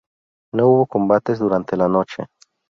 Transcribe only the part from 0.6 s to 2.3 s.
hubo combates durante la noche.